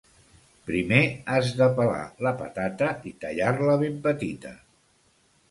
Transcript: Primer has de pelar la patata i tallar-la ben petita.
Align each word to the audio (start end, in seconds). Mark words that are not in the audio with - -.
Primer 0.69 1.01
has 1.33 1.51
de 1.59 1.67
pelar 1.79 1.99
la 2.29 2.33
patata 2.41 2.89
i 3.11 3.15
tallar-la 3.27 3.77
ben 3.85 4.03
petita. 4.09 4.57